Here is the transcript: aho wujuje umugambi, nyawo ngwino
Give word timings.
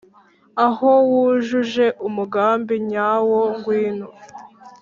aho 0.67 0.91
wujuje 1.09 1.85
umugambi, 2.07 2.75
nyawo 2.89 3.39
ngwino 3.57 4.07